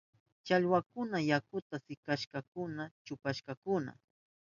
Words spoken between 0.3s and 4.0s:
Challwakunaka yakuta sikashpankuna kuchpashkakuna.